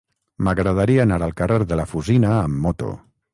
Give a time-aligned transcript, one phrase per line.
[0.45, 2.91] M'agradaria anar al carrer de la Fusina amb moto.